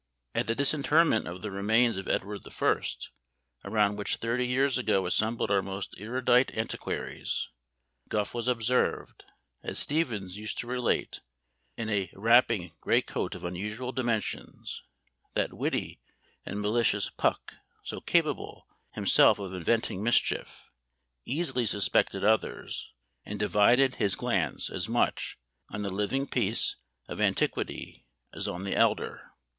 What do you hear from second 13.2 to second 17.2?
of unusual dimensions; that witty and malicious